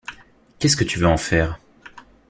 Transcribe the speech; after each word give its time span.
Qu’est-ce 0.57 0.77
que 0.77 0.83
tu 0.83 1.05
en 1.05 1.11
veux 1.11 1.17
faire? 1.17 1.59